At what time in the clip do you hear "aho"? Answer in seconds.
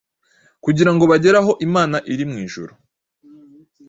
1.41-1.51